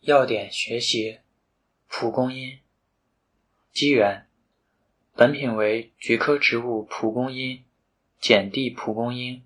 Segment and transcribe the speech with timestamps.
[0.00, 1.18] 要点学习
[1.86, 2.58] 蒲公英。
[3.70, 4.26] 机缘：
[5.14, 7.62] 本品为菊科植物蒲公英、
[8.18, 9.44] 碱地蒲公英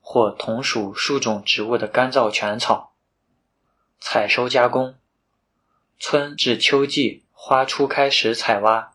[0.00, 2.94] 或同属数种植物的干燥全草。
[3.98, 4.94] 采收加工：
[5.98, 8.92] 春至秋季花初开时采挖，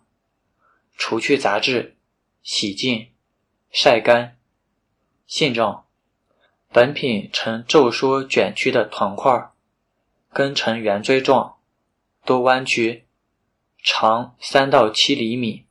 [0.95, 1.97] 除去杂质，
[2.43, 3.11] 洗净，
[3.71, 4.37] 晒干。
[5.25, 5.87] 性状：
[6.71, 9.48] 本品呈皱缩卷曲的团块。
[10.31, 11.55] 根呈圆锥状，
[12.23, 13.05] 多弯曲，
[13.83, 15.65] 长三到七厘米，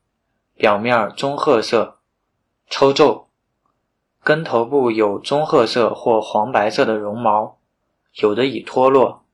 [0.55, 1.99] 表面棕褐色，
[2.69, 3.29] 抽皱。
[4.23, 7.59] 根头部有棕褐色或黄白色的绒毛，
[8.15, 9.25] 有的已脱落。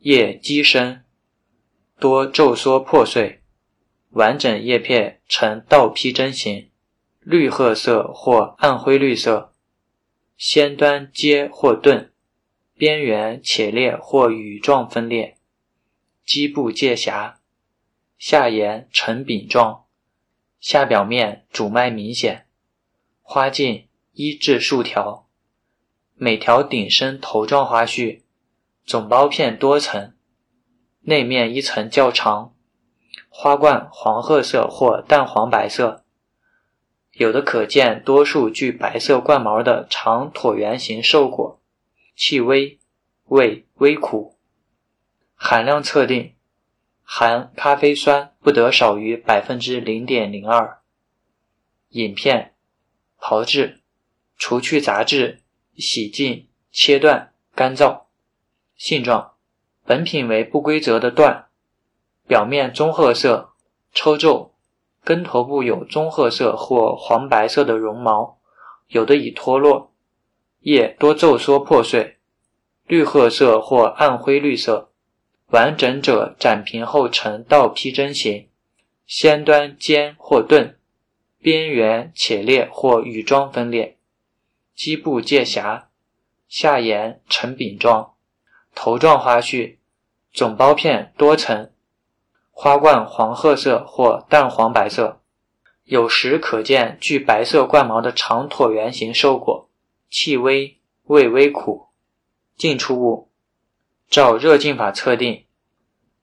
[0.00, 1.04] 叶基深，
[1.98, 3.42] 多皱缩破碎。
[4.10, 6.70] 完整叶片呈倒披针形，
[7.20, 9.52] 绿褐色或暗灰绿色，
[10.36, 12.12] 先端尖或钝。
[12.78, 15.36] 边缘且裂或羽状分裂，
[16.24, 17.40] 基部界狭，
[18.16, 19.82] 下沿呈饼状，
[20.60, 22.46] 下表面主脉明显，
[23.20, 25.26] 花径一至数条，
[26.14, 28.22] 每条顶生头状花序，
[28.86, 30.14] 总苞片多层，
[31.00, 32.54] 内面一层较长，
[33.28, 36.04] 花冠黄褐色或淡黄白色，
[37.14, 41.57] 有的可见多数具白色冠毛的长椭圆形瘦果。
[42.18, 42.80] 气微，
[43.26, 44.34] 味微苦，
[45.36, 46.34] 含量测定，
[47.04, 50.80] 含咖啡酸不得少于百分之零点零二。
[51.90, 52.54] 饮片，
[53.20, 53.82] 炮制，
[54.36, 55.42] 除去杂质，
[55.76, 58.06] 洗净，切断，干燥。
[58.76, 59.34] 性状，
[59.84, 61.46] 本品为不规则的段，
[62.26, 63.52] 表面棕褐色，
[63.92, 64.56] 抽皱，
[65.04, 68.40] 根头部有棕褐色或黄白色的绒毛，
[68.88, 69.94] 有的已脱落。
[70.60, 72.16] 叶多皱缩破碎，
[72.86, 74.90] 绿褐色或暗灰绿色，
[75.50, 78.48] 完整者展平后呈倒披针形，
[79.06, 80.76] 先端尖或钝，
[81.40, 83.96] 边缘且裂或羽状分裂，
[84.74, 85.88] 基部介狭，
[86.48, 88.14] 下沿呈饼状，
[88.74, 89.78] 头状花序，
[90.32, 91.70] 总苞片多层，
[92.50, 95.20] 花冠黄褐色或淡黄白色，
[95.84, 99.67] 有时可见具白色冠毛的长椭圆形瘦果。
[100.08, 101.88] 气微，味微苦。
[102.56, 103.30] 进出物，
[104.10, 105.44] 照热浸法测定，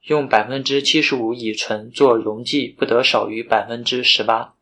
[0.02, 4.56] 用百分之七十五乙醇做溶剂，不得少于百分之十八。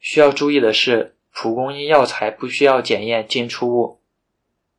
[0.00, 4.00] 需要注意的是，蒲公英药材不需要检验进出物。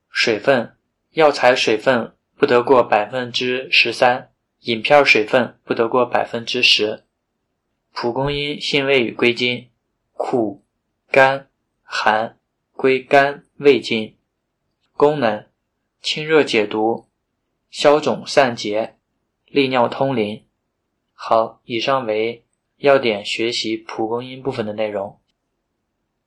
[0.09, 0.75] 水分，
[1.11, 4.31] 药材水分不得过百分之十三，
[4.63, 7.05] 饮片水分不得过百分之十。
[7.93, 9.69] 蒲公英性味与归经：
[10.11, 10.61] 苦、
[11.09, 11.47] 甘、
[11.83, 12.37] 寒。
[12.75, 14.17] 归肝胃经，
[14.97, 15.45] 功能
[16.01, 17.07] 清热解毒、
[17.69, 18.97] 消肿散结、
[19.45, 20.45] 利尿通淋。
[21.13, 22.43] 好，以上为
[22.77, 25.19] 要点学习蒲公英部分的内容。